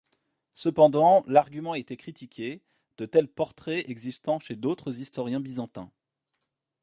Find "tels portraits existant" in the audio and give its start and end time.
3.05-4.39